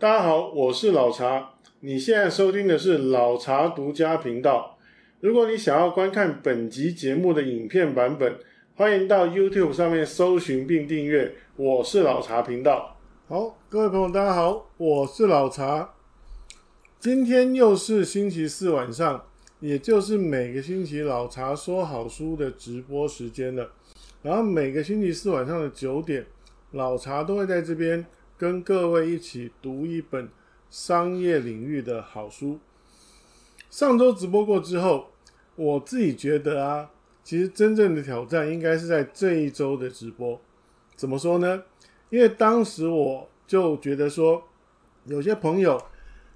[0.00, 1.50] 大家好，我是老茶。
[1.80, 4.78] 你现在收听的是老茶独家频道。
[5.20, 8.38] 如果你想要观看本集节目的影片版本，
[8.76, 11.34] 欢迎到 YouTube 上面搜寻并订阅。
[11.56, 12.96] 我是老茶频道。
[13.28, 15.90] 好，各位朋友，大家好，我是老茶。
[16.98, 19.22] 今天又是星期四晚上，
[19.60, 23.70] 也就是每个星期老茶说好书的直播时间了。
[24.22, 26.24] 然后每个星期四晚上的九点，
[26.70, 28.06] 老茶都会在这边。
[28.40, 30.30] 跟各位一起读一本
[30.70, 32.58] 商业领域的好书。
[33.68, 35.10] 上周直播过之后，
[35.56, 36.88] 我自己觉得啊，
[37.22, 40.40] 其实真正的挑战应该是在这一周的直播。
[40.96, 41.64] 怎么说呢？
[42.08, 44.42] 因为当时我就觉得说，
[45.04, 45.78] 有些朋友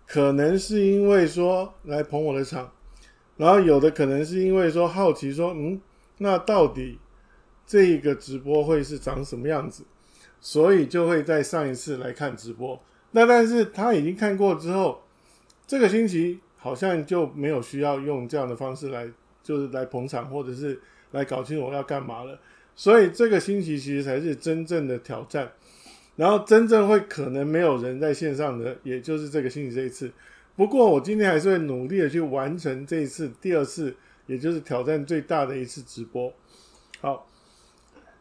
[0.06, 2.70] 可能是因为说来捧我的场，
[3.38, 5.80] 然后有的可能是因为说好奇说，嗯，
[6.18, 6.98] 那到底
[7.66, 9.84] 这个直播会是长什么样子？
[10.44, 12.78] 所以就会在上一次来看直播，
[13.12, 15.02] 那但是他已经看过之后，
[15.66, 19.09] 这个星期好像就没有需要用这样的方式来，
[19.42, 20.78] 就是来捧场或者是
[21.12, 22.38] 来搞清楚我要干嘛了。
[22.76, 25.51] 所以这个星期其实才是真正的挑战，
[26.14, 30.12] 然后真正会可能没有人在线上的，也就是这个星期这一次。
[30.56, 36.30] 不过我今天还是会努力的去完成这一次第二次，也就是挑战最大的一次直播。
[37.01, 37.26] 好，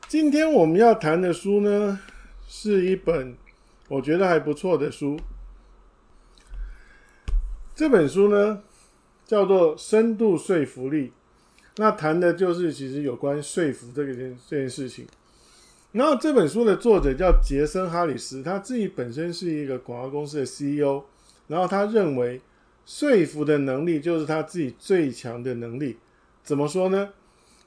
[0.07, 1.99] 今天我们要谈的书呢，
[2.55, 3.35] 是一本
[3.87, 5.19] 我觉得还不错的书。
[7.73, 8.61] 这本书呢，
[9.25, 11.07] 叫做《深度说服力》，
[11.77, 15.07] 那谈的就是其实有关说服这个件这件事情。
[15.93, 21.01] 然后这本书的作者叫杰森·哈里斯，他自己本身是一个广告公司的 CEO，
[21.47, 22.39] 然后他认为
[22.85, 25.97] 说服的能力就是他自己最强的能力。
[26.43, 27.09] 怎么说呢？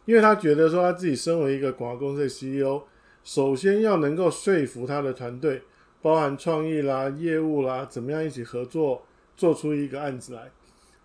[0.05, 2.85] 因为他觉得说他自己身为一个广告公司的 CEO。
[3.27, 5.61] 首先要能够说服他的团队，
[6.01, 9.05] 包含创意啦、业务啦，怎么样一起合作
[9.37, 10.53] 做出一个案子来。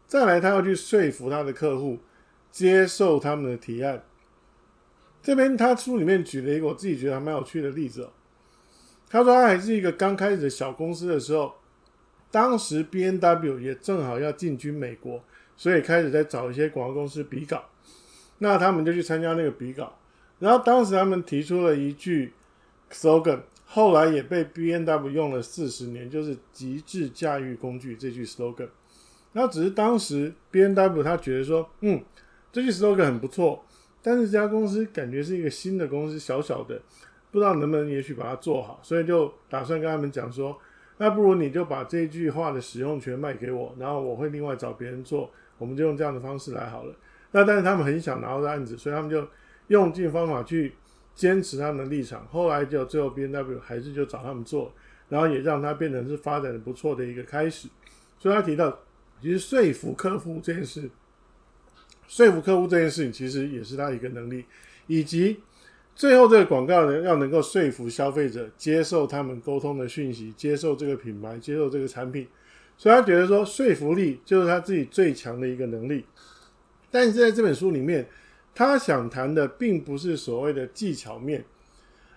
[0.05, 1.97] 再来，他要去说服他的客户
[2.52, 4.03] 接受他们的提案。
[5.23, 8.11] 这边他书里面举了一个我自己觉得还蛮有趣的例子哦。
[9.09, 11.55] 他说他还是一个刚开始的小公司的时候，
[12.30, 15.23] 当时 B N W 也正好要进军美国，
[15.58, 17.64] 所以开始在找一些广告公司比稿。
[18.38, 19.98] 那他们就去参加那个比稿。
[20.41, 22.33] 然后当时他们提出了一句
[22.91, 28.67] slogan，后来也被 B N W 用了四十年，就是“极致驾驭工具”这句 slogan。
[29.33, 32.03] 然后只是当时 B N W 他觉得说，嗯，
[32.52, 33.63] 这句 slogan 很不错，
[34.02, 36.81] 但是这家公司感觉是一个新的公司，小小的，
[37.29, 40.58] 不知道能不能也许把它做好，所以就打算跟他们讲说，
[40.97, 45.29] 那不如你就把这句话的使用权卖给我，然后我会另外找别人做，
[45.59, 46.95] 我们就用这样的方式来好了。
[47.31, 49.23] 那但是他们很想拿到这案子，所以他们就。
[49.71, 50.73] 用尽方法去
[51.15, 54.73] 坚持他们的立场，后来就最后 B N W 还是就找他们做，
[55.08, 57.70] 然后也让他变成是发展的不错的一个开始。
[58.20, 58.77] 所以他提到，
[59.21, 60.89] 其实说服客户这件事，
[62.05, 64.43] 说服客户这件事情其实也是他一个能力，
[64.87, 65.39] 以及
[65.95, 72.27] 最后这个广告呢要能够说服消费者接受他们沟通的讯息，接受这个品牌，接受这个产品。
[72.77, 76.03] 所以他觉得说说服力就是他自己最强的一个能力。
[76.89, 78.05] 但是在这本书里面。
[78.54, 81.44] 他想谈的并不是所谓的技巧面，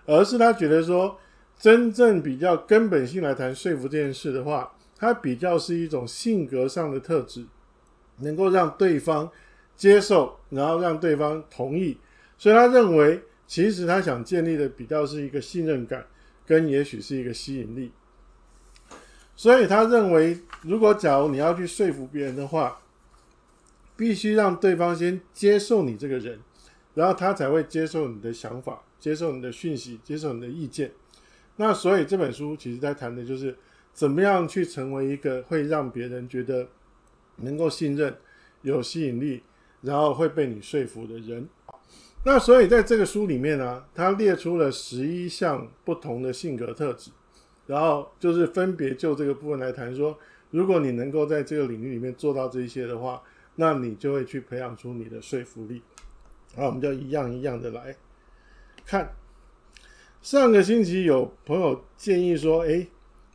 [0.05, 1.17] 而是他觉得说，
[1.57, 7.45] 真正比较根本性来谈说服这件事的话，他比较是一种性格上的特质，
[8.19, 9.31] 能够让对方
[9.75, 11.97] 接受，然后让对方同意。
[12.37, 16.05] 所以他认为，其实他想建立的比较是一个信任感，
[16.45, 17.91] 跟也许是一个吸引力。
[19.37, 22.77] 所以他认为，如果假如你要去说服别人的话，
[23.97, 26.39] 必须让对方先接受你这个人，
[26.95, 30.91] 然后他才会接受你的想法，接受你的讯息，接受你的意见。
[31.55, 33.55] 那所以这本书其实在谈的就是
[33.93, 36.67] 怎么样去成为一个会让别人觉得
[37.37, 38.13] 能够信任、
[38.63, 39.41] 有吸引力，
[39.81, 41.47] 然后会被你说服的人。
[42.25, 47.11] 那所以在这个书里面呢，他列出了十一项不同的性格特质，
[47.67, 50.17] 然后就是分别就这个部分来谈说，
[50.51, 53.23] 如果你能够在这个领域里面做到这些的话。
[53.55, 55.81] 那你就会去培养出你的说服力。
[56.55, 57.95] 好，我们就一样一样的来
[58.85, 59.13] 看。
[60.21, 62.87] 上个星期有朋友建议说，诶，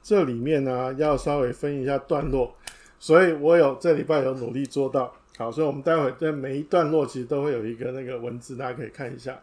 [0.02, 2.56] 这里面呢要稍微分一下段落，
[2.98, 5.14] 所以我有这礼拜有努力做到。
[5.36, 9.40] 好，所以我们待会在每一段落其实都会有一个那个文字，大家可以看一下。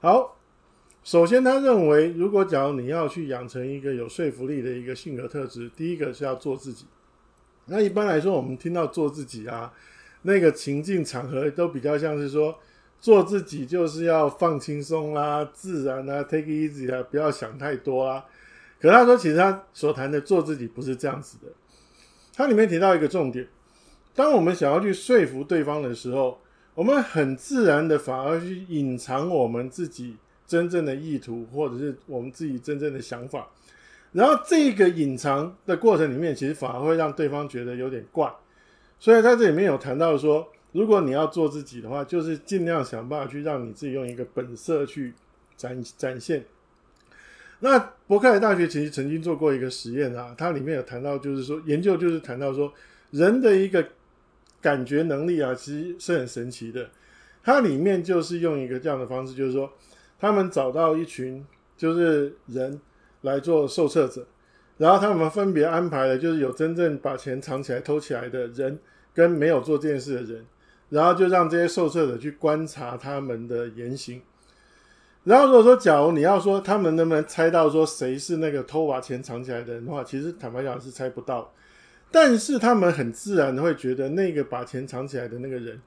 [0.00, 0.36] 好，
[1.04, 6.86] 首先他认为，如果假如你要去养成一个有说服力的一个性格特质，第一个是要做自己。
[7.66, 9.72] 那一般来说，我们听到做自己啊。
[10.22, 12.58] 那个情境场合都比较像是说，
[13.00, 18.24] 做自己就是要放轻松啦、自然啦、take easy 啦，不要想太多啦。
[18.80, 21.48] 可他说，其实他所谈的做自己不是这样子的。
[22.34, 23.46] 他里面提到一个重点：
[24.14, 26.40] 当我们想要去说服对方的时候，
[26.74, 33.48] 我们很自然的反而去隐藏我们自己真正的意图，或者是我们自己真正的想法。
[34.12, 38.32] 然后这个隐藏的过程里面，其实反而会让对方觉得有点怪。
[39.00, 45.12] 所以他这里面有谈到说，如果你要做自己的话，就是尽量想办法去让你自己用一个本色去
[45.56, 46.44] 展展现。
[47.58, 52.72] 那伯克莱大学其实曾经做过一个实验啊，它里面有谈到，就是说研究就是谈到说，
[53.10, 53.84] 人的一个
[54.60, 56.88] 感觉能力啊，其实是很神奇的。
[57.42, 59.72] 它里面就是用一个这样的方式，就是说
[60.18, 61.44] 他们找到一群
[61.76, 62.80] 就是人。
[63.22, 64.26] 来做受测者，
[64.80, 68.78] 然后他们分别安排了，就是有真正把钱藏起来偷起来的人，
[69.12, 70.46] 跟没有做这件事的人，
[70.88, 74.22] 然后就让这些受测者去观察他们的言行。
[75.24, 81.52] 然后如果说，假如你要说他们能不能猜到说谁是那个偷把钱藏起来的人的话，其实坦白讲是猜不到。
[82.10, 85.78] 但是他们很自然的会觉得那个把钱藏起来的那个人，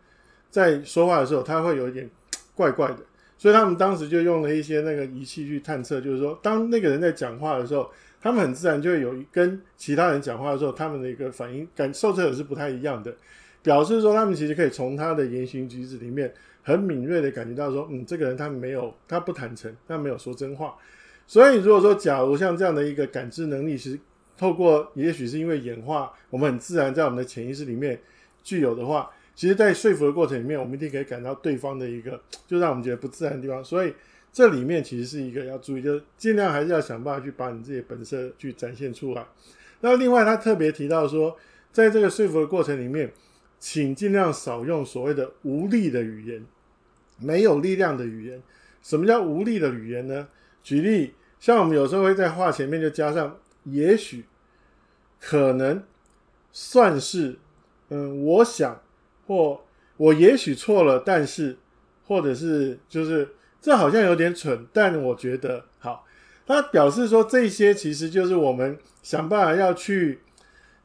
[0.51, 2.07] 在说话的时候，他会有一点
[2.53, 2.97] 怪怪的。
[3.39, 7.89] 所以他们当时就用了一些那个仪器去探测，就是说，当那个人在讲话的时候，
[8.23, 13.13] 他们很自然就会有跟其他人讲话的时候，他们的一个反应感受测者是不太一样的，
[13.61, 16.33] 表示说他们其实可以从他的言行举止里面
[16.63, 20.73] 很敏锐的感觉到说，嗯，这个人他没有他不坦诚，他没有说真话。
[21.27, 23.99] 所以如果说假如像这样的一个感知能力是
[24.37, 27.99] 透过，也许是因为演化，我们很自然在我们的潜意识里面
[28.41, 29.11] 具有的话。
[29.35, 33.65] 其实，在说服的过程里面，我们一定可以感到对方的一个，就让我们觉得不自然的地方。
[33.65, 33.91] 所以，
[34.33, 39.23] 这里面其实是一个要注意，就是尽量还是要想办法去把你自己本色去展现出来。
[39.81, 41.37] 那另外，他特别提到说，
[41.71, 43.13] 在这个说服的过程里面，
[43.59, 46.43] 请尽量少用所谓的无力的语言，
[47.19, 48.41] 没有力量的语言。
[48.81, 50.27] 什么叫无力的语言呢？
[50.63, 54.25] 举例，像我们有时候会在话前面就加上“也许”、
[55.21, 55.83] “可能”、
[56.51, 57.37] “算是”、
[57.89, 58.81] “嗯，我想”。
[59.25, 59.61] 或
[59.95, 61.55] 我也许错了，但是，
[62.05, 63.25] 或者是就是
[63.63, 66.05] 这好像有点蠢，但我觉得好。
[66.45, 70.19] 他表示说，这些其实就是我们想办法要去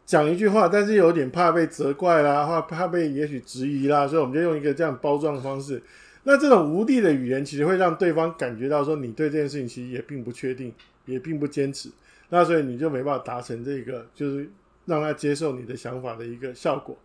[0.07, 5.83] 讲一句话，但是有点怕被责怪啦，或怕被也许质疑啦，所以我们就用一个这样包装的方式。
[6.23, 10.73] 那这种无力的语言，其实会让对方感觉到说，你对这件事情其实也并不确定，
[11.07, 11.91] 也并不坚持。
[12.29, 14.49] 那所以你就没办法达成这个，就是
[14.85, 16.97] 让他接受你的想法的一个效果。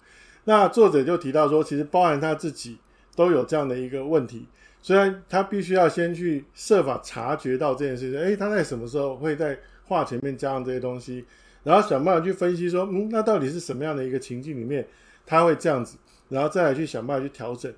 [0.44, 2.78] 那作者就提到说，其实包含他自己
[3.16, 4.46] 都有这样的一个问题，
[4.84, 11.24] 虽然他必须要先去设法察觉到这件事情，诶，他在什么时候会在话前面加上这些东西，
[11.64, 14.86] 然后想办法去分析说，嗯，那到底是什么样的一个情境里面
[15.26, 15.98] 他会这样子，
[16.28, 17.74] 然后再来去想办法去调整。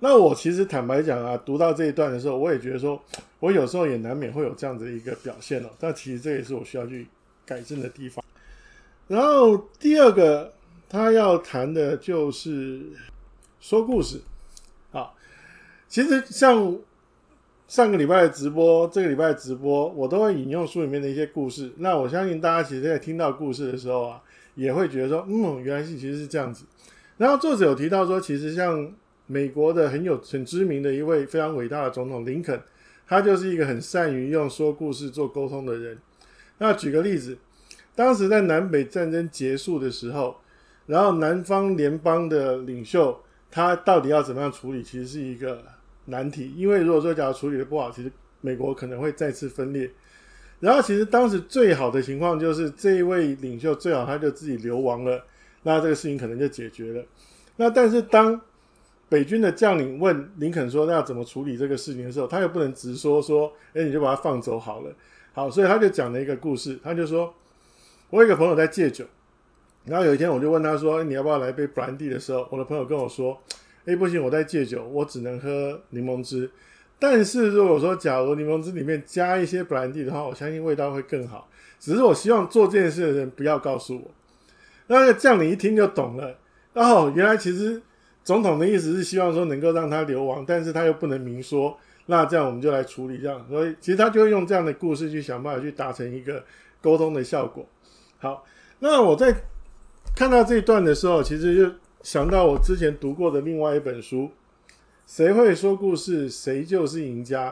[0.00, 3.00] 那我其实坦白讲啊，读到这一段的时候，我也觉得说，
[3.38, 7.06] 我有时候也难免会有这样子的一个表现哦，但其实这也是我需要去
[7.44, 8.24] 改正的地方。
[9.06, 10.52] 然后第二个。
[10.88, 12.80] 他要谈的就是
[13.60, 14.20] 说故事，
[15.88, 16.76] 其实像
[17.68, 21.72] 上个礼拜的直播，这个礼拜的直播，我都会引用书里面的一些故事。
[21.78, 24.22] 那我相信大家其实，在听到故事的时候啊，
[24.54, 26.64] 也会觉得说，嗯，原来是其实是这样子。
[27.16, 28.92] 然后作者有提到说，其实像
[29.26, 32.60] 美国的很有很知名的一位非常伟大的总统林肯，
[33.06, 35.98] 他就是一个很善于用说故事做沟通的人。
[36.58, 37.38] 那举个例子，
[37.94, 40.36] 当时在南北战争结束的时候。
[40.88, 43.20] 然后南方联邦的领袖，
[43.50, 45.64] 他到底要怎么样处理，其实是一个
[46.06, 46.52] 难题。
[46.56, 48.10] 因为如果说假如处理的不好，其实
[48.40, 49.90] 美国可能会再次分裂。
[50.58, 55.22] 然后其实当时最好的情况就是这一位领袖最好他就自己流亡了，
[55.62, 57.04] 那这个事情可能就解决了。
[57.56, 58.40] 那但是当
[59.08, 64.90] 北军的将领问林肯说，那要怎么处理这个事情的时候，他又不能直说说，哎，你就把他放走好了。
[65.32, 67.32] 好，所以他就讲了一个故事，他就说，
[68.10, 69.04] 我有一个朋友在戒酒。
[69.84, 73.40] 然后有一天，我就问他说：“你要不要来杯布兰地？”的时候，我的朋友跟我说
[73.86, 76.50] ：“哎，不行，我在戒酒，我只能喝柠檬汁。
[76.98, 81.48] 但是如果说假如柠檬汁里面加一些布兰地的话，我相信味道会更好。
[81.78, 84.10] 只是我希望做这件事的人不要告诉我。”
[84.88, 86.36] 那这样你一听就懂了。
[86.74, 87.80] 哦，原来其实
[88.24, 91.78] 总统的意思是希望说能够让他流亡，但是他又不能明说。
[92.06, 93.46] 那这样我们就来处理这样。
[93.48, 96.44] 所以其实他就会用这样的故事去想办法去达成一个
[96.80, 97.64] 沟通的效果。
[98.18, 98.44] 好，
[98.80, 99.32] 那我在。
[100.14, 101.70] 看到这一段的时候，其实就
[102.06, 104.22] 想到我之前读过的另外一本书，
[105.08, 107.50] 《谁会说故事，谁就是赢家》。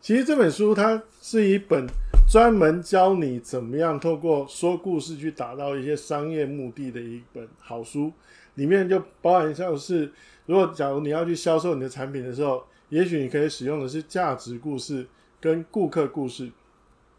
[0.00, 1.86] 其实这本书它是一本
[2.26, 8.10] 专门教你怎么样透过说故事去达到一些商业目的的一本好书。
[8.54, 10.10] 里面就包含像是，
[10.46, 15.06] 如果假如你要去销售你的产品的时候，也许你可以使用的是价值故事
[15.38, 16.50] 跟顾客故事。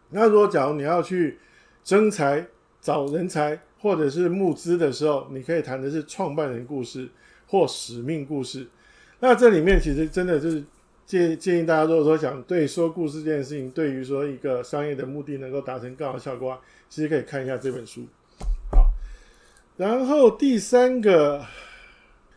[0.09, 1.37] 那如果假如你要去
[1.83, 2.47] 征才、
[2.81, 7.07] 找人才或者是募资的时候，你可以谈的是创办人故事
[7.47, 8.67] 或使命故事。
[9.19, 10.63] 那这里面其实真的就是
[11.05, 16.59] 建建议大家，如果说想对说故事这件事情，对于说一个商业的目的能够达成更好效果，
[16.89, 18.05] 其实可以看一下这本书。
[18.71, 18.89] 好，
[19.77, 21.45] 然后第三个，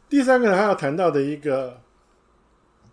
[0.09, 1.81] 第三个他要谈到的一个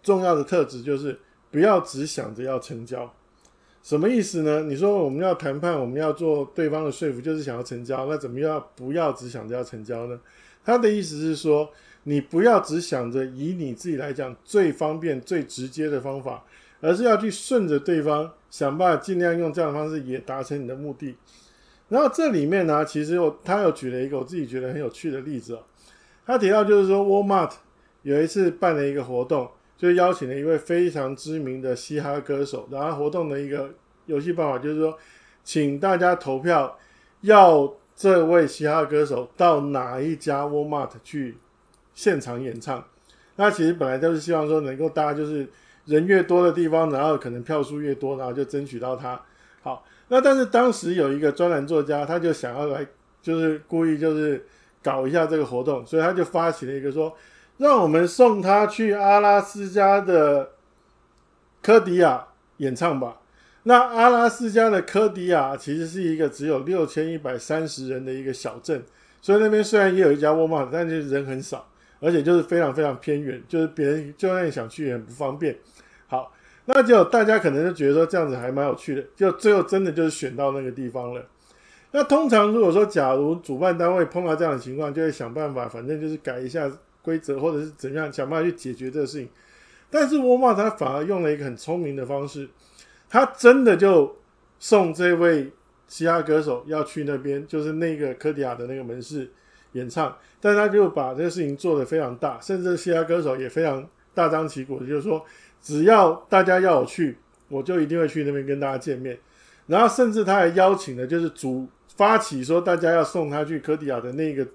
[0.01, 3.13] 重要的特质就是不要只想着要成交。
[3.83, 4.63] 什么意思呢？
[4.63, 10.19] 你说我们要谈判，我们要做对方的说服，就是想要成交，那怎么样不要只想着要成交呢？
[10.63, 11.69] 他的意思是说。
[12.03, 16.43] 你不要只想着以你自己来讲最方便、最直接的方法，
[16.79, 21.15] 而是要去顺着对方，想办法尽量用这样的方式也达成你的目的。
[21.89, 25.59] 然后这里面呢，其实我他又举了一个我自己觉得很有趣的例子哦。
[26.25, 27.51] 他提到就是说，Walmart
[28.01, 29.47] 有一次办了一个活动，
[29.81, 32.69] 就邀请了一位非常知名的嘻哈歌手。
[32.69, 33.73] 然后活动的一个
[34.05, 34.95] 游戏办法就是说，
[35.43, 36.77] 请大家投票，
[37.21, 41.37] 要这位嘻哈歌手到哪一家 Walmart 去。
[41.93, 42.83] 现场演唱，
[43.35, 45.45] 那其实本来就是希望说能够大家就是
[45.83, 49.21] 人越多的地方，然后可能票数越多，然后就争取到他。
[49.61, 52.87] 好，那但是当时有一个专栏作家，他就想要来，
[53.21, 54.43] 就是故意就是
[54.81, 57.13] 搞一下这个活动，所以他就发起了一个说，
[57.61, 60.49] 让我们送他去阿拉斯加的
[61.61, 62.25] 科迪亚
[62.57, 63.19] 演唱吧。
[63.63, 68.83] 那阿拉斯加的科迪亚其实是一个只有六千一百三十人的一个小镇，
[69.21, 71.67] 所以那边虽然也有一家沃尔玛，但是人很少。
[71.99, 75.55] 而且就是非常非常偏远，就是别人就算想去也很不方便。
[76.07, 76.33] 好，
[76.65, 81.23] 那就大家可能就觉得说这样子还蛮有趣的，就最后真的就是选到那个地方了。
[81.91, 86.67] 那通常如果说假如主办单位碰到这样的情况，就会想办法，反正就是改一下
[87.01, 89.29] 规则，或者是怎样想办法去解决这个事情。
[89.89, 92.49] 但是沃尔玛他反而用了一个很聪明的方式，
[93.09, 94.17] 他真的就
[94.59, 95.51] 送这位
[95.87, 99.31] 嘻哈歌手要去那边，就是那个科迪亚的那个门市。
[99.73, 105.25] 演唱，但他就把这个事情做得非常大，甚至嘻哈歌手也非常大张旗鼓，就是说，
[105.61, 107.17] 只要大家要我去，
[107.47, 109.17] 我就一定会去那边跟大家见面。
[109.67, 111.65] 然后，甚至他还邀请了，就是主
[111.95, 114.45] 发起说大家要送他去科迪亚的那个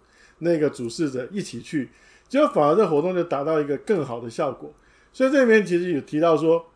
[0.40, 1.88] 那个主事者一起去，
[2.28, 4.72] 结果反而这活动就达到一个更好的效果。
[5.12, 6.66] 所以这里面其实有提到说，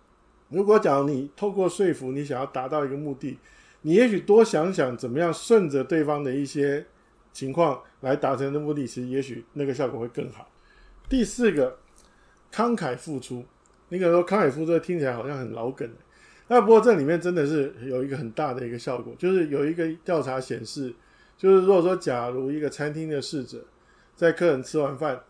[0.49, 3.39] 如果讲你透过说服你想要达到一个目的，
[3.83, 6.87] 你也许多想想怎么样顺着对方的一些。
[7.33, 10.51] 情况来达成的目的，其实也许那个效果会更好。
[11.09, 11.79] 第四个，
[12.53, 13.45] 慷慨付出。
[13.89, 15.89] 你可能说慷慨付出听起来好像很老梗，
[16.49, 20.93] 那不过这里面真的是有一个很大的一个效果，就是有一个调查显示，
[21.39, 23.65] 就是如果说假如一个餐厅的侍者
[24.17, 25.21] 在客人吃完饭，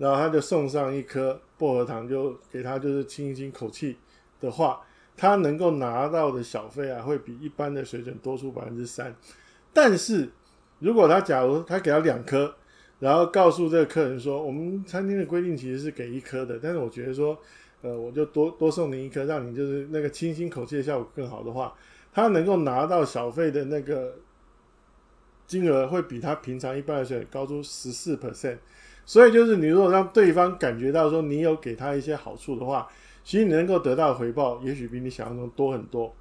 [0.00, 3.98] 然后他就送上一颗薄荷糖，就给他就是清一亲口气
[4.40, 4.80] 的话，
[5.14, 9.14] 他能够拿到的小费啊，会比一般的水准多出百分之三。
[9.74, 10.30] 但是
[10.78, 12.54] 如果他假如他给他两颗，
[12.98, 17.38] 然后告诉这个客人说，我们餐厅的规定其实是给一颗的，但是我觉得说，
[17.82, 21.74] 呃，我就多多送您一颗，让你就是那个清新口气的效果更好的话，
[22.10, 24.14] 他能够拿到小费的那个
[25.46, 28.56] 金额会比他平常一般的水高出十四 percent，
[29.04, 32.88] 所以就是你如果让对方感觉到说你有给他一些好处的话，
[33.24, 36.14] 其实你能够得到的回报也许比你想象中多很多。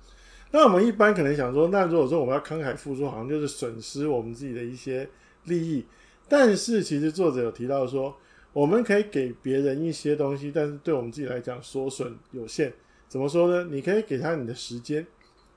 [0.52, 5.08] 那我们一般可能想说，那如果说我们要慷慨付出，好像就是损失我们自己的一些
[5.46, 5.86] 利益。
[6.28, 8.16] 但是其实作者有提到说，
[8.52, 12.74] 我们可以给别人一些东西，但是对我们自己来讲，所损有限。
[13.08, 13.68] 怎么说呢？
[13.72, 15.06] 你可以给他你的时间，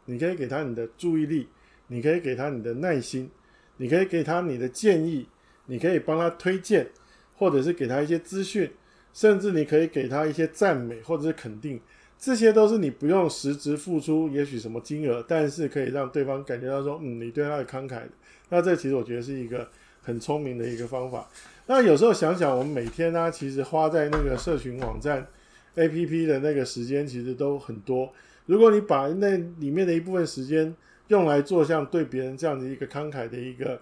[0.04, 1.48] 你可以给他你的注意力，
[1.86, 3.30] 你可以给他你的耐心，
[3.78, 5.26] 你可以给他你的建议，
[5.66, 6.90] 你可以帮他推荐，
[7.42, 8.70] 或者是给他一些资讯，
[9.12, 11.80] 甚至你可以给他一些赞美或者是肯定。
[12.16, 18.02] 这些都是你不用实质付出，也许什么金额，但是可以让对方感觉到说，嗯，你对他的慷慨。
[18.48, 19.68] 那这其实我觉得是一个
[20.02, 21.28] 很聪明的一个方法。
[21.66, 25.26] 那有时候想想，我们每天呢，其实花在那个社群网站
[25.74, 28.12] APP 的那个时间，其实都很多。
[28.46, 30.72] 如果你把那里面的一部分时间
[31.08, 33.80] 用来做像对别人这样的一个慷慨的一个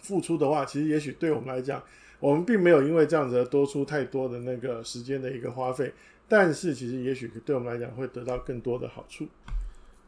[0.00, 1.82] 付出的话，其实也许对我们来讲，
[2.20, 5.92] 我们并没有因为这样子而多出太多的那个时间的一个花费。
[6.26, 9.26] 但是其实也许对我们来讲会得到更多的好处。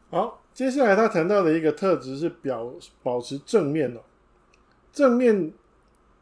[0.09, 2.73] 好，接下来他谈到的一个特质是表
[3.03, 4.01] 保持正面哦。
[4.93, 5.53] 正面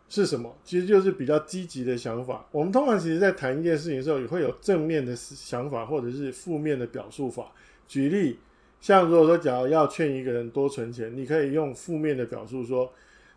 [0.09, 0.53] 是什么？
[0.65, 2.45] 其实就是比较积极的想法。
[2.51, 7.53] 我们通常其实在谈一件事情的时候，也会有正面的想法，或者是负面的表述法。
[7.87, 8.39] 举例，
[8.81, 12.93] 像如果说假如要劝一个人多存钱，你可以用负面的表述说：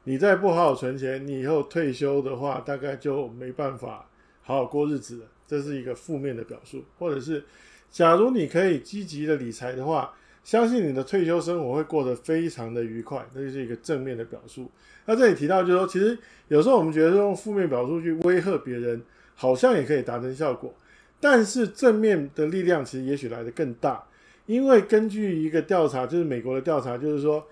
[0.08, 4.10] 你再不好好存钱，你以后退休的话，大概就没办法
[4.42, 5.26] 好好过日子了。
[5.46, 7.44] 这是一个负面的表述，或者是，
[7.92, 10.14] 假如你可以积极的理财的话，
[10.46, 14.72] 相信你的退休生活会过得非常的愉快，那就是一个正面的表述。
[15.08, 19.02] 那这里提到就是说，其实有时候我们觉得用负面表述去威吓别人，
[19.36, 20.74] 好像也可以达成效果，
[21.20, 24.02] 但是正面的力量其实也许来得更大。
[24.46, 27.46] 因为根据一个调查，就是美国的调查，就是说，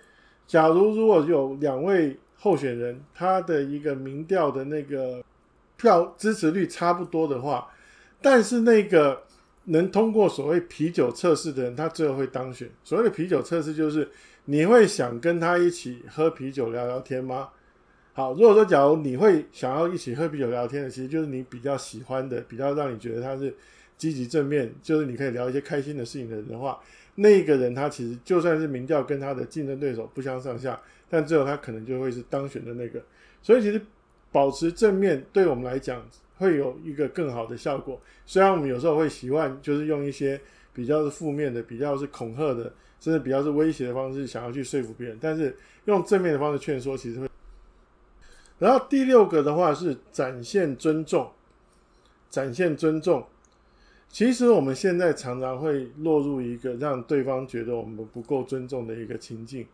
[0.48, 5.24] 假如如果有两位候选人，他的一个民调的那个
[5.78, 7.68] 票支持率差不多的话，
[8.22, 9.24] 但是那个
[9.64, 12.70] 能通过所谓啤酒测试的人，他最后会当选。
[12.84, 14.08] 所谓的啤酒测试，就是
[14.46, 17.50] 你会想跟他一起喝啤酒聊聊天吗？
[18.14, 23.52] 好，如果说假如你会想要一起喝啤酒聊天的，其实就是你比较喜欢的，比较让你觉得他是。
[23.98, 26.78] 积极正面，就是你可以聊一些开心的事情的人的话，
[27.16, 30.78] 那个人他其实就算是民调跟他的竞争对手不相上下，
[31.16, 33.02] 但最后他可能就会是当选的那个。
[33.42, 33.82] 所以其实
[34.34, 36.06] 保持正面对我们来讲
[36.36, 37.98] 会有一个更好的效果。
[38.26, 40.42] 虽然我们有时候会习惯就是用一些
[40.74, 42.64] 比较是负面的、比较是恐吓的，
[43.00, 45.56] 甚至比较是威胁的方式想要去说服别人，但是
[45.86, 47.30] 用正面的方式劝说，其实会。
[48.60, 51.32] 然后第六个的话是展现尊重，
[52.30, 53.26] 展现尊重。
[54.10, 59.66] 其实我们现在常常会落入一个让对方觉得我们不够尊重的一个情境，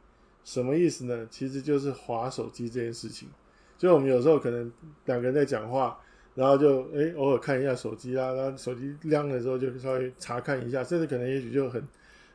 [0.44, 1.28] 什么意思呢？
[1.30, 3.30] 其实就是划手机这件事情。
[3.78, 4.72] 就我们有时候可能
[5.06, 6.00] 两个人在讲话，
[6.36, 11.84] 然后就诶偶尔看一下手机啊，然后手机亮的时候就稍微查看一下，甚至可能也许就很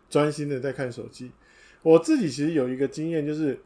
[0.08, 1.30] 专心的在看手机。
[1.82, 3.58] 我自己其实有一个经验，就是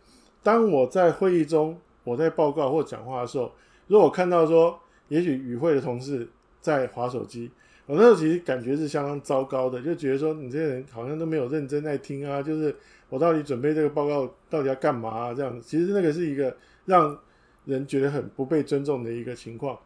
[0.43, 3.53] 当我在会议中我在报告或讲话的时候，
[3.87, 4.79] 如果看到说
[5.09, 6.29] 也许与会的同事
[6.61, 7.51] 在划手机。
[7.91, 12.73] 我那时候其实感觉是相当糟糕的，就觉得说你这些人好像都没有认真在听啊，就是
[13.09, 15.35] 我到底准备这个报告到底要干嘛啊？
[15.35, 17.19] 这样子，其实那个是一个让
[17.65, 19.77] 人觉得很不被尊重的一个情况。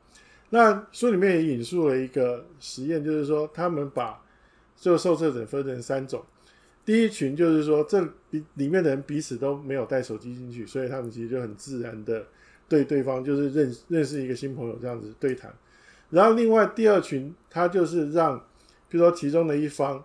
[0.50, 4.23] 那书里面也引述了一个实验，就是说他们把
[4.76, 6.23] 这个受测者分成三种，
[6.84, 12.23] 第一群就是说这里里面的人彼此都没有带手机进去，所以他们其实就很自然的
[12.68, 15.50] 对对方就是认认识一个新朋友这样子对谈。
[16.14, 18.38] 然后另外第二群，他就是让，
[18.88, 20.00] 比如说其中的一方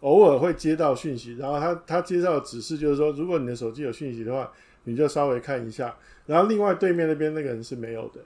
[0.00, 4.52] 偶尔会接到讯息，然后他他接到的指示就是说，如果你的手机有讯息的话，
[4.84, 5.96] 你就稍微看一下。
[6.26, 8.20] 然后另外对面那边那个人是没有的，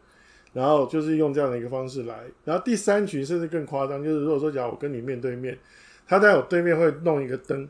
[0.53, 2.19] 然后就是用这样的一个方式来。
[2.45, 5.57] 然后第三群甚至更夸张，就是如果说假如我跟你面对面，
[6.09, 7.69] 他在我对面会弄一个灯，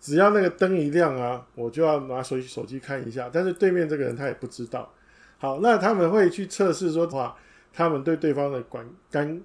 [0.00, 3.28] 只要那个灯一亮啊，我就要拿手手机看一下。
[3.30, 4.90] 但是对面这个人他也不知道。
[5.36, 7.36] 好，那他们会去测试说的话。
[7.74, 9.42] 他们对对方的观感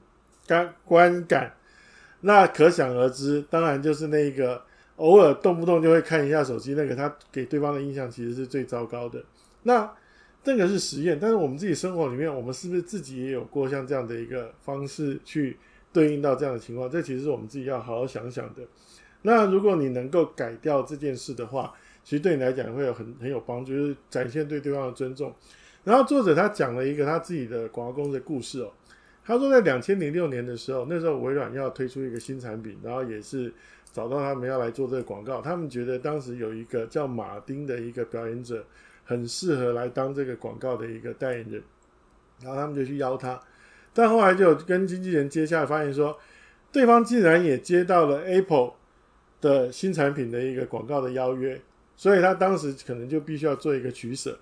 [0.47, 1.51] 感观感，
[2.21, 4.61] 那可想而知，当然就是那个
[4.97, 9.23] 偶尔动不动就会看一下手机那个，他给对方的印象其实是最糟糕的。
[9.63, 9.91] 那
[10.43, 15.57] 这个是实验，但是我们自己生活里面，我们是不是自己也有过像这样的一个方式去
[15.91, 16.89] 对应到这样的情况？
[16.89, 18.61] 这其实是我们自己要好好想想的。
[19.23, 21.73] 那如果你能够改掉这件事的话，
[22.05, 25.35] 其实对你来讲会有很很有帮助，就是展现对对方的尊重。
[25.89, 28.71] 然后作者他讲了一个他自己的广告公司的故事哦。
[29.25, 33.51] 他说在两千零六年的时候，那时候微软要推出一个新产品，然后也是
[33.91, 35.41] 找到他们要来做这个广告。
[35.41, 38.63] 他们觉得当时有一个叫马丁的一个表演者，
[39.03, 41.63] 很适合来当这个广告的一个代言人。
[42.43, 43.41] 然后他们就去邀他，
[43.91, 46.15] 但后来就跟经纪人接下来发现说，
[46.71, 48.73] 对方竟然也接到了 Apple
[49.41, 51.59] 的新产品的一个广告的邀约，
[51.97, 54.37] 所以他当时可能就必须要做一个取舍。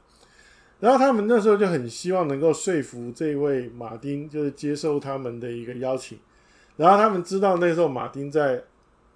[0.80, 6.18] 然后他们那时候就很希望能够说服这位马丁，就是接受他们的一个邀请。
[6.76, 8.62] 然后他们知道那时候马丁在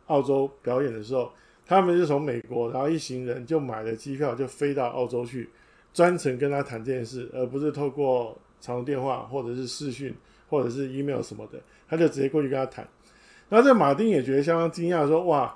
[0.07, 1.31] 澳洲表演的时候，
[1.65, 5.47] 他们就从美国，然后一行人就买了机票，就飞到澳洲去，
[5.93, 10.11] 专程跟他谈这件事，而不是透过长途电话或者是视讯
[10.49, 12.87] 或者是 email 什么的，他就直接过去跟他谈。
[13.49, 15.55] 然后这马丁也觉得相当惊讶，说：“哇，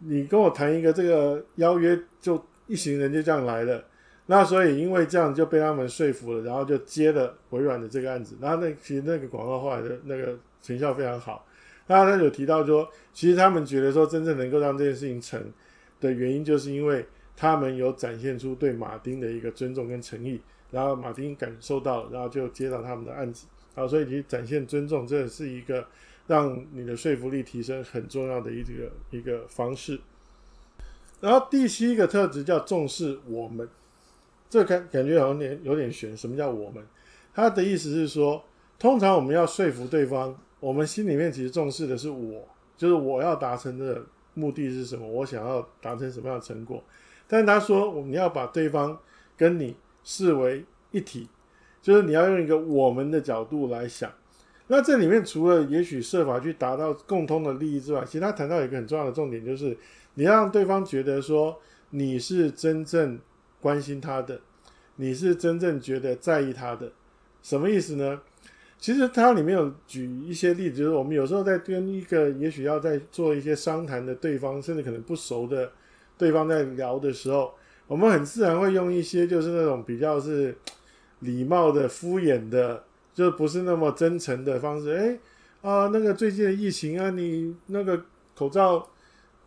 [0.00, 3.82] 你跟我谈一个这个邀约，就一行人就这样来了。”
[4.30, 8.36] 那所以因为这样就被他们说服了，然后就接了微软的这个案子。
[8.42, 11.46] 然后那其实那个广告后来的那个成效非常好。
[11.86, 15.42] 那他有提到说，其实他们觉得说真正能够让这件事情成
[15.98, 20.38] 的原因，就是因为他们有展现出对马丁的一个尊重跟诚意，
[20.70, 23.46] 然后马丁感受到，然后就接到他们的案子。
[23.74, 25.86] 好，所以你展现尊重，这是一个
[26.26, 29.98] 让你的说服力提升很重要的一个一个方式。
[31.22, 33.66] 然后第七个特质叫重视我们。
[34.48, 36.16] 这感感觉好像有点有点悬。
[36.16, 36.84] 什么叫我们？
[37.34, 38.42] 他的意思是说，
[38.78, 44.02] 通常我们要说服对方，我们心里面其实重视的是我，就是我要达成的
[44.34, 46.82] 目的是什么，我想要达成什么样的成果。
[47.26, 48.98] 但是他说，我们要把对方
[49.36, 51.28] 跟你视为一体，
[51.82, 54.10] 就是你要用一个我们的角度来想。
[54.68, 59.76] 那这里面除了也许设法去达到共通的利益之外，其实他谈到一个很重要的重点，就是
[60.14, 61.58] 你让对方觉得说
[61.90, 63.18] 你是真正
[63.60, 64.40] 关心他的，
[64.96, 66.92] 你是真正觉得在意他的，
[67.42, 68.20] 什么意思呢？
[68.80, 75.72] 其实它里面有举一些例子，就是我们有时候在跟一个也许要在做一些商谈的对方，甚至可能不熟的
[76.16, 77.52] 对方在聊的时候，
[77.88, 80.56] 我们很自然会用一些就是那种比较是
[81.18, 84.92] 礼貌的、敷衍的，就不是那么真诚的方式。
[84.92, 85.18] 哎，
[85.68, 88.00] 啊，那个最近的疫情啊，你那个
[88.36, 88.88] 口罩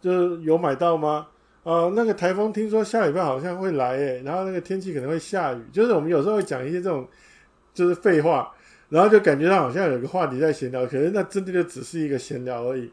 [0.02, 1.28] 就有买到吗？
[1.64, 7.08] 啊，那个台风听说下礼拜好像会来，诶，然后那个天气可能会下雨，就是我们有时候会讲一些这种
[7.74, 8.52] 就是废话。
[8.90, 12.92] 然后就感觉到好像有个话题在闲聊，可是那真的就只是一个闲聊而已。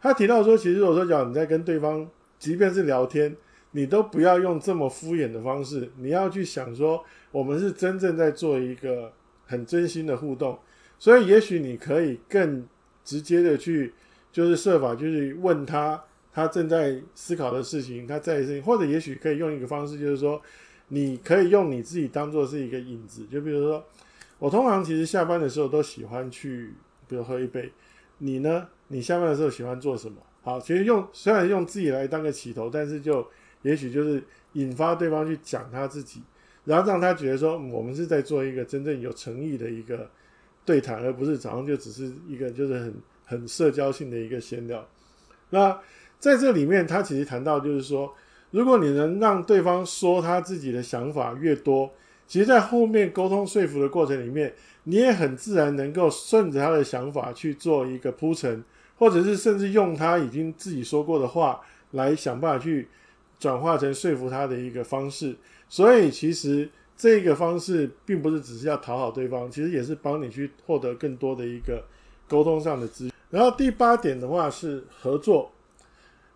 [0.00, 2.04] 他提到说，其实如果说讲你在跟对方，
[2.36, 3.32] 即便是聊天，
[3.70, 7.00] 你都不要用这么敷衍的方式，你要去想说，
[7.30, 9.12] 我们是真正在做一个
[9.46, 10.58] 很真心的互动。
[10.98, 12.66] 所以，也许你可以更
[13.04, 13.94] 直接的去，
[14.32, 16.02] 就是设法就是问他，
[16.36, 20.40] 他正在思考的事情，他在的事情，或者也许可以用一个方式，就是说，
[20.88, 23.82] 你可以用你自己当做是一个影子，就比如说。
[24.38, 26.74] 我通常其实下班的时候都喜欢去，
[27.08, 27.72] 比如喝一杯。
[28.18, 28.68] 你呢？
[28.88, 30.20] 你下班的时候喜欢做什么？
[30.42, 33.26] 好，其实用虽然用自己来当个起头，但是就
[33.62, 34.22] 也许就是
[34.52, 36.22] 引发对方去讲他自己，
[36.66, 40.06] 然后让他觉得说我们是在做一个真正有诚意的一个
[40.66, 42.94] 对谈，而不是早上就只是一个就是很
[43.24, 44.86] 很社交性的一个闲聊。
[45.48, 45.80] 那
[46.18, 48.14] 在这里面，他其实谈到就是说，
[48.50, 51.90] 如果你能让对方说他自己的想法越多。
[52.28, 54.52] 其实，在后面沟通说服的过程里面，
[54.82, 58.64] 你也很自然能够顺着他的想法去做一个铺陈，
[58.98, 61.60] 或者是甚至用他已经自己说过的话
[61.92, 62.88] 来想办法去
[63.38, 65.36] 转化成说服他的一个方式。
[65.68, 71.84] 所以，其实这个方式并不是只是要讨好对方，其实也是帮你去获得更多的一个
[72.26, 73.14] 沟通上的资源。
[73.30, 75.52] 然后第八点的话是合作，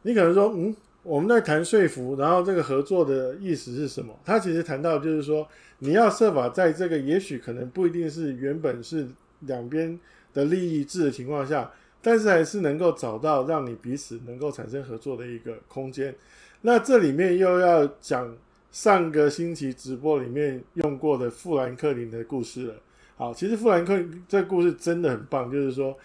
[0.03, 0.75] 你可能说，嗯。
[1.03, 4.15] 我们在谈说服，然后这个合作的意思是什么？
[4.23, 9.09] 他其实谈到就是说，你要设法在这个也许可能不一定是原本是
[9.41, 9.99] 两边
[10.35, 11.71] 的利益制的情况下，
[12.03, 16.15] 但是还是能够找到让你彼此能够产生合作的一个空间。
[16.61, 18.37] 那这里面又要讲
[18.71, 22.75] 上个星期直播里面用过的富兰克林的故事了。
[23.17, 25.97] 好，其实富兰克林这故事真的很棒，就是说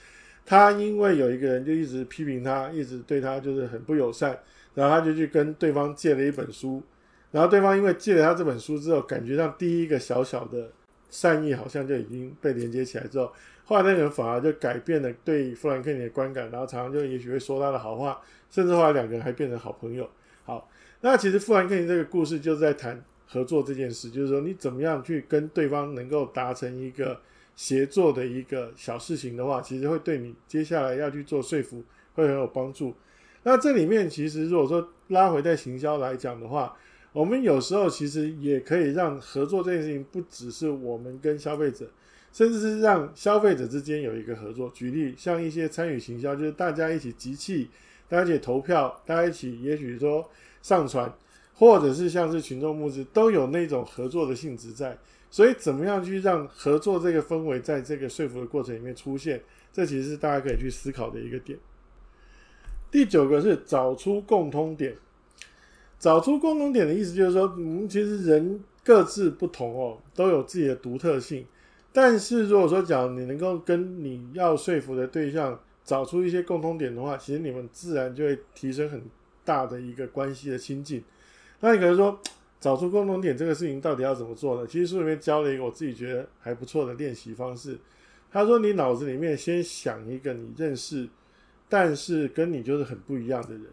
[0.46, 4.40] 他因为有一个人就一直批评他，一直对他就是很不友善。
[4.76, 6.84] 然后他就去跟对方借了一本书，
[7.32, 10.70] 然后对方因为借了他这本书之后，感觉上第一个小小的
[11.10, 13.32] 善意好像就已经被连接起来之后，
[13.64, 18.20] 后来那个人反而就改变了对富兰克林的观感，然后常常就也许会说他的好话，
[18.52, 20.10] 甚至后来两个人还变成好朋友。
[20.44, 27.18] 好，那其实富兰克林这个故事就是在谈合作这件事，就是说你怎么样去跟对方能够达成一个
[27.56, 32.94] 协作的一个小事情的话，其实会对你接下来要去做说服会很有帮助。
[33.44, 36.76] 那这里面其实，如果说拉回在行销来讲的话，
[37.14, 41.90] 我们有时候其实也可以让合作这件事情不只是我们跟消费者，
[42.34, 44.70] 甚至是让消费者之间有一个合作。
[44.74, 47.70] 举例，像一些参与行销，就是大家一起集气，
[48.10, 50.30] 大家一起投票，大家一起也许说
[50.62, 51.14] 上传，
[51.54, 54.98] 或者是像是群众募资，都有那种合作的性质在。
[55.36, 59.44] 所以，怎么样去让合作这个氛围在这个说服的过程里面出现，
[59.74, 61.60] 这其实是大家可以去思考的一个点。
[62.90, 64.96] 第九个是找出共通点。
[66.00, 71.46] 找出共通点的意思就是说，我嗯，其实人各自不同哦，都有自己的独特性。
[71.92, 79.04] 但是如果说讲你能够跟你要说服的对象找出一些共通点的话，其实你们自然就会提升很
[79.44, 81.04] 大的一个关系的亲近。
[81.60, 82.18] 那你可能说，
[82.60, 84.68] 找出共同点这个事情到底要怎么做呢？
[84.68, 87.78] 其实书里面教了一个我自己觉得还不错的练习方式。
[88.32, 91.08] 他说，你脑子里面先想一个你认识。
[91.68, 93.64] 但是跟你就是很不一样的人，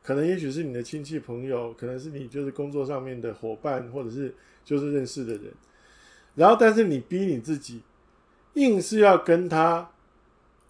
[0.00, 4.32] 可能也许是你的亲戚朋友，可能是你就是工作上面的伙伴，或者是
[4.64, 5.52] 就是认识的人。
[6.36, 7.82] 然后，但是你逼你自己，
[8.54, 9.90] 硬是要跟他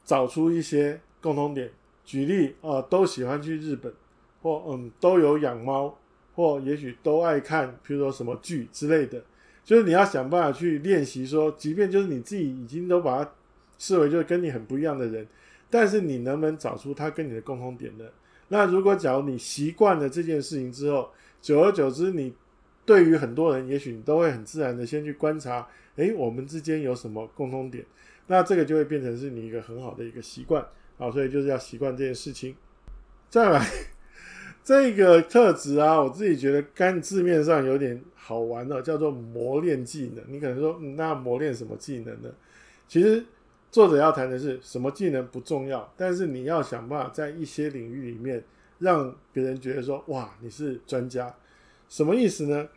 [0.02, 1.70] 找出一些共同点。
[2.06, 3.92] 举例啊、呃，都喜欢去日本，
[4.40, 5.98] 或嗯都有养猫，
[6.34, 9.22] 或也许都爱看，譬如说什么剧之类的。
[9.64, 13.30] 就是你要想办法去练习说，即便就是你自己已经都把它
[13.78, 15.26] 视为就是跟你很不一样的人。
[15.70, 18.04] 但是你能不能找出他跟你的共同点呢？
[18.48, 22.34] 那如果假如你习惯了这件事情之后，久而久之，你
[22.84, 25.66] 对于很多人，也许你都会很自然的先去观察，
[25.96, 27.82] 诶，我们之间有什么共同点？
[28.26, 30.62] 那这个就会变成是你一个很好的一个习惯
[30.98, 32.54] 啊，所以就是要习惯这件事情。
[33.30, 33.66] 再来，
[34.64, 40.24] 这个特质啊，我自己觉得干字面上有点好玩的，叫做磨练技能。
[40.28, 42.30] 你可能说，嗯，那磨练什么技能呢？
[42.88, 43.24] 其实。
[43.72, 48.44] 作者要谈的是什么技能不重要，但是你要想办法在一些领域里面
[48.80, 51.34] 让别人觉得说，哇，你是专家，
[51.88, 52.68] 什么意思呢？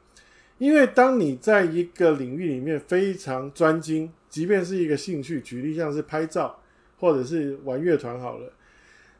[0.58, 6.58] 因为当你在一个领域里面非常专精，即便是一个兴趣，举例像是拍照
[6.98, 8.50] 或者是玩乐团好了，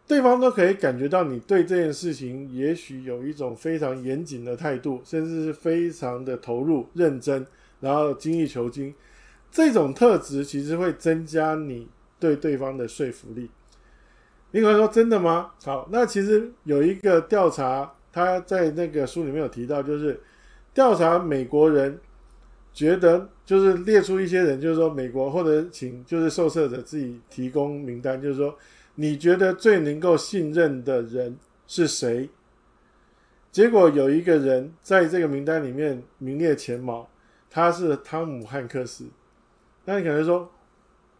[0.08, 7.46] 对方都可以感觉到你对这件事情也许有一种非常严谨的态度，甚至是非常的投入、认真，
[7.80, 8.94] 然后精益求精。
[9.52, 11.88] 这种特质其实会增加你
[12.20, 13.50] 对对方的说服力。
[14.52, 15.52] 你可能说真的吗？
[15.64, 20.20] 好，那其实有一个调查，他在那个书里面有提到，就是。
[20.76, 21.98] 调查美国人
[22.74, 28.54] 觉得，就是列出一些人，就是说美国或者请就是受测者自己提供名单，就是说
[28.96, 32.30] 你觉得最能够信任的人是谁？
[33.52, 37.10] 结果有一个人在这个名单里面名列前茅，
[37.50, 39.06] 他是汤姆汉克斯。
[39.86, 40.52] 那你可能说，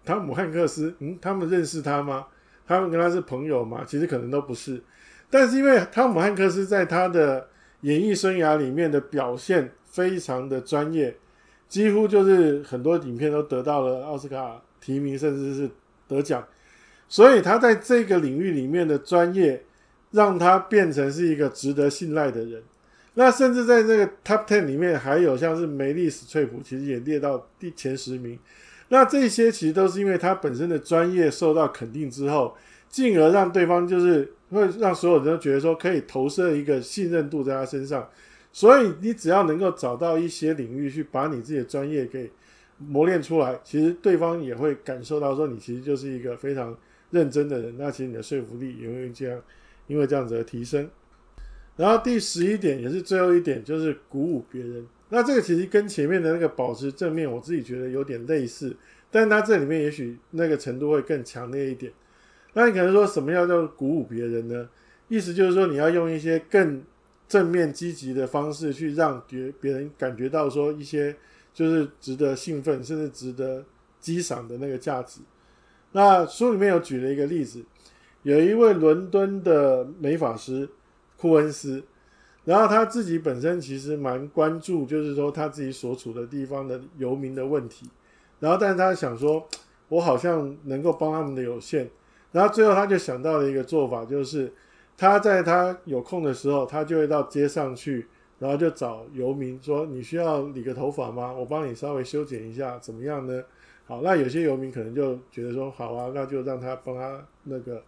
[0.04, 2.28] 汤姆汉克斯，嗯，他们认识他吗？
[2.68, 3.84] 他们跟他是朋友吗？
[3.88, 4.82] 其实可能都不是。
[5.30, 7.48] 但是因为汤姆汉克斯在他的
[7.82, 11.16] 演艺生涯里面的表现非常的专业，
[11.68, 15.70] 几乎就是很多影片都得到了奥斯卡提名，甚至是
[16.08, 16.46] 得奖。
[17.08, 19.64] 所以他在这个领域里面的专业，
[20.12, 22.62] 让他变成是一个值得信赖的人。
[23.14, 28.38] 那甚至在这个 Top Ten 里面，还有像是梅丽史翠普，其实也列到第前十名。
[28.90, 32.56] 那这些其实都是因为他本身的专业受到肯定之后，
[32.90, 34.32] 进而让对方就是。
[34.52, 38.08] 会让所有人都觉得说可以投射一个信任度在他身上，
[38.54, 42.32] 所以你只要能够找到一些领域去把你自己的专业给
[42.78, 46.78] 磨练出来，其实对方也会感受到说你其实就是一个非常
[47.12, 49.42] 认真的人，那其实你的说服力也会这样，
[49.88, 50.90] 因为这样子的提升。
[51.76, 54.86] 然后第十一点也是最后一点，就是鼓舞别人。
[55.10, 58.76] 那这个其实跟前面的那个保持正面，我自己觉得有点类似，
[59.12, 61.92] 但是它这里面也许那个程度会更强烈一点。
[62.54, 64.70] 那你可能说什么叫做鼓舞别人呢？
[65.08, 66.82] 意思就是说你要用一些更
[67.28, 71.16] 正面积极的方式去让别别人感觉到说一些
[71.54, 73.64] 就是值得兴奋甚至值得
[74.00, 75.20] 激赏的那个价值。
[75.96, 77.64] 那书里面有举了一个例子，
[78.24, 80.68] 有一位伦敦的美发师
[81.16, 81.82] 库恩斯，
[82.44, 87.90] 然后他自己本身其实蛮关注，就是说他自己所处的地方的游民的问题，
[88.42, 89.48] 然后但是他想说，
[89.88, 91.90] 我好像能够帮他们的有限。
[92.34, 94.52] 然后最后他就想到了一个做法，就是
[94.98, 98.06] 他在他有空的时候，他就会到街上去，
[98.38, 101.32] 然后就找游民说：“你需要理个头发吗？
[101.32, 103.42] 我帮你稍微修剪一下，怎么样呢？”
[103.86, 107.84] 好，那有些游民可能就觉得说：“好啊，那就让他帮他那个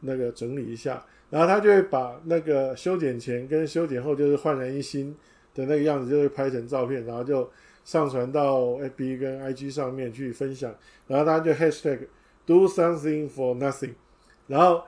[0.00, 5.14] 那个整理一下。”然后他就会把那个修剪前跟修剪后就是焕然一新
[5.54, 7.50] 的那个样子，就会拍成照片，然后就
[7.84, 10.74] 上传到 FB 跟 IG 上面去分享，
[11.06, 12.00] 然后他就 hashtag。
[12.46, 13.94] Do something for nothing，
[14.46, 14.82] 然后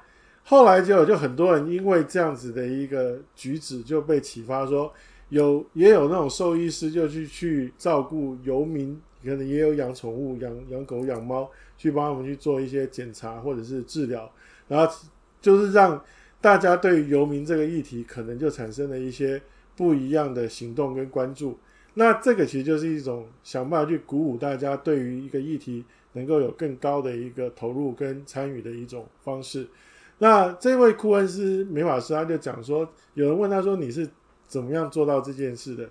[0.44, 4.92] 后来就就很多人因为这样子的一个举止就被启发，说
[5.30, 14.32] 有也有那种兽医师就去去照顾游民，可能也有养宠物，养养狗养猫，去帮他们去做一些检查或者是治疗，
[14.68, 14.94] 然后
[15.42, 16.02] 就是让
[16.40, 19.42] 大家对游民这个议题可能就产生了一些
[19.76, 21.58] 不一样的行动跟关注。
[21.94, 25.84] 那这个其实就是一种想办法去鼓舞大家对于一个议题。
[26.12, 29.68] 能够有更高的一个投入跟参与的一种方式。
[30.16, 34.08] 那这位库恩斯美法师他就讲说，有人问他说：“你是
[34.48, 35.86] 怎么样做到这件事的？”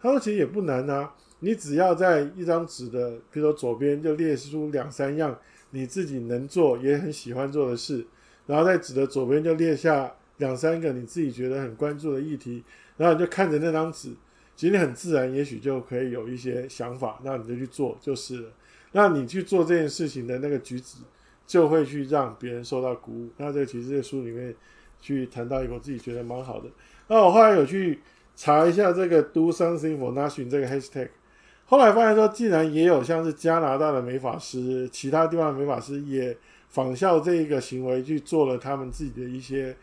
[0.00, 5.38] 他说：“其实也不难啊，你只要在一张纸的，比如说左边就列出两三样
[5.70, 8.06] 你自己能做也很喜欢做的事，
[8.46, 12.64] 然后在纸的左边就列下两三个你自己觉得很关注的议题，
[12.96, 14.10] 然后你就看着那张纸，
[14.54, 18.50] 其实很自然，也许就可以有一些想法，那你就去做就是了。”
[18.92, 20.98] 那你去做这件事情的那个举止，
[21.46, 23.28] 就会去让别人受到鼓舞。
[23.36, 24.54] 那这个其实这书里面
[25.02, 26.70] 去谈到一个我自己觉得蛮好的。
[27.08, 28.00] 那我后来有去
[28.34, 31.08] 查一下这个 “do something for nothing” 这个 hashtag，
[31.66, 36.36] 后来发现说，既然也有像是加拿大的美发师，其他地方的美发师也
[36.68, 39.76] 仿效这一个行为去做了他们自己的一些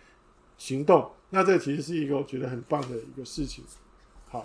[0.58, 1.12] 行动。
[1.30, 3.64] 那这其实是一个我觉得很棒的一个事情。
[4.30, 4.44] 好，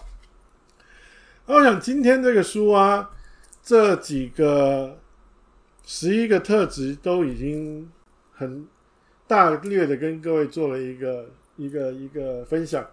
[1.46, 3.10] 那我想今天这个书啊。
[3.60, 4.98] 这几个
[5.84, 7.90] 十一个特质都已经
[8.32, 8.66] 很
[9.26, 12.88] 大略的跟各位做了一个一个一个分享。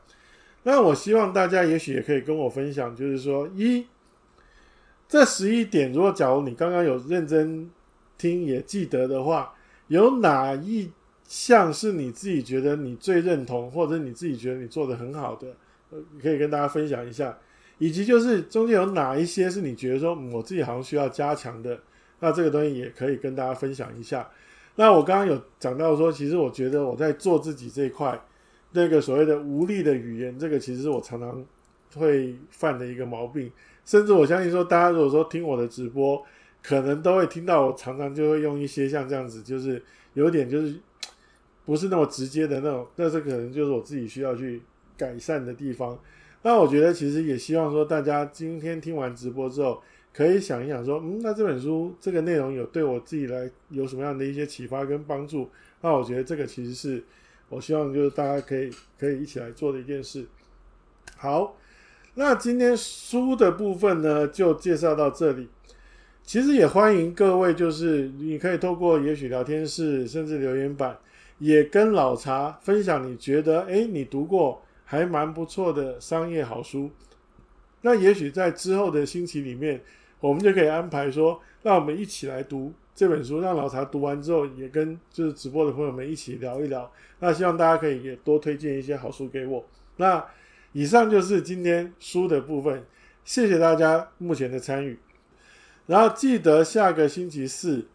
[0.63, 3.87] 那我希望大家也许也可以跟我分享，就是说，一
[5.07, 7.69] 这十一点，如果假如你刚刚有认真
[8.17, 9.53] 听也记得的话，
[9.87, 10.91] 有哪一
[11.23, 15.47] 项是你自己觉得你最认同，或者你自己觉得你做得很好的，
[15.91, 17.37] 呃可以跟大家分享一下。
[17.77, 21.77] 以及就是中间有哪一些是你觉得说，我自己好像需要加强的，
[22.19, 24.27] 那这个东西也可以跟大家分享一下。
[24.75, 28.19] 那我刚刚有讲到说，其实我觉得我在做自己这一块，
[28.71, 31.45] 那个所谓的无力的语言，这个其实是我常常
[31.95, 33.51] 会犯的一个毛病。
[33.85, 36.21] 甚至我相信说，大家如果说听我的直播，
[36.63, 39.79] 可能都会听到我常常就会用一些像这样子，就是
[40.15, 40.75] 有点就是
[41.63, 44.59] 不是那么直接的那种，那这可能就是我自己需要去
[44.97, 45.95] 改善的地方。
[46.41, 49.79] 那我觉得其实也希望说，大家今天听完直播之后，
[50.11, 55.47] 可以想一想说，嗯，那这本书这个内容有对我自己来有什么样的一些启发跟帮助？
[55.81, 57.03] 那我觉得这个其实是
[57.49, 60.25] 我希望就是大家可以可以一起来做的一件事。
[61.17, 61.55] 好。
[62.17, 65.49] 那今天书的部分呢，就介绍到这里。
[66.23, 70.97] 其实也欢迎各位，就是你可以透过也许聊天室，甚至留言板，
[71.39, 76.89] 也跟老茶分享你觉得，诶，你读过还蛮不错的商业好书。
[77.81, 79.81] 那也许在之后的星期里面，
[80.21, 86.89] 我们就可以安排说，让我们一起来读这本书，让老茶读完之后，也跟就是直播的朋友们一起聊一聊。
[87.19, 89.65] 那希望大家可以也多推荐一些好书给我。
[89.97, 90.25] 那。
[90.75, 92.83] 以上就是今天书的部分，
[93.23, 94.99] 谢谢大家目前的参与。
[95.85, 97.87] 然后记得下个星期四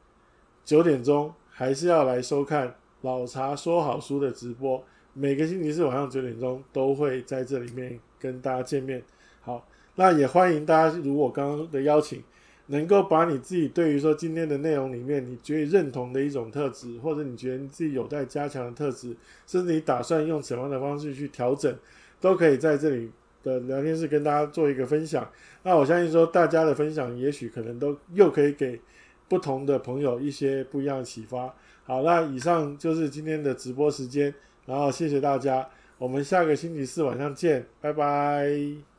[0.65, 9.03] 九点钟还是要来收看老茶说好书的直播，每个星期四晚上九点钟都会在这里面跟大家见面。
[9.43, 12.23] 好，那也欢迎大家如我刚刚的邀请，
[12.69, 19.15] 能够把你自己对于说今天的内容里面你觉得认同的一种特质，或者你觉得你自己有待加强的特质，
[19.47, 21.77] 甚至你打算用什么样的方式去调整。
[22.21, 23.11] 都可以在这里
[23.43, 25.29] 的聊天室跟大家做一个分享。
[25.63, 28.81] 那我相信说，大家的分享也许可能都又可以给
[29.29, 31.55] 不同的朋友一些不一样的启发。
[31.85, 34.33] 好，那以上就是今天的直播时间，
[34.67, 35.67] 然后谢谢大家，
[35.99, 38.90] 我们下个星期四晚上见，拜拜。